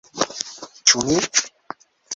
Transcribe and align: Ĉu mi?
Ĉu 0.93 1.05
mi? 1.11 1.21